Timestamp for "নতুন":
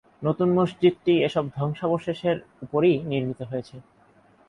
0.21-0.49